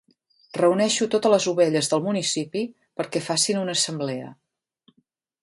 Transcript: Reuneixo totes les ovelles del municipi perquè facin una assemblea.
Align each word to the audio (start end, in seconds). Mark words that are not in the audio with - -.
Reuneixo 0.59 1.07
totes 1.15 1.31
les 1.33 1.45
ovelles 1.51 1.89
del 1.91 2.01
municipi 2.07 2.65
perquè 3.01 3.23
facin 3.27 3.61
una 3.61 3.79
assemblea. 3.79 4.35